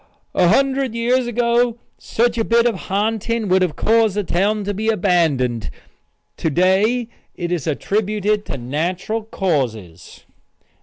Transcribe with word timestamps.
"A 0.33 0.47
hundred 0.47 0.95
years 0.95 1.27
ago 1.27 1.77
such 1.99 2.35
a 2.39 2.43
bit 2.43 2.65
of 2.65 2.87
ha'nting 2.87 3.47
would 3.49 3.61
have 3.61 3.75
caused 3.75 4.15
the 4.15 4.23
town 4.23 4.63
to 4.63 4.73
be 4.73 4.89
abandoned; 4.89 5.69
to 6.37 6.49
day 6.49 7.07
it 7.35 7.51
is 7.51 7.67
attributed 7.67 8.43
to 8.47 8.57
natural 8.57 9.21
causes." 9.23 10.25